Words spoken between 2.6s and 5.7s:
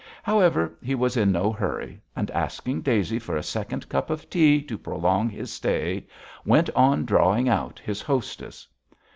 Daisy for a second cup of tea to prolong his